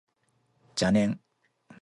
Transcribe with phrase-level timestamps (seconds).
[0.75, 1.19] 邪念